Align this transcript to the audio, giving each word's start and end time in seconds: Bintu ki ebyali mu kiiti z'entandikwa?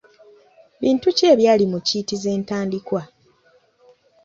Bintu 0.81 1.07
ki 1.17 1.23
ebyali 1.33 1.65
mu 1.71 1.79
kiiti 1.87 2.15
z'entandikwa? 2.21 3.01